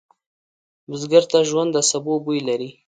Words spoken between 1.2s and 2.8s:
ته ژوند د سبو بوی لري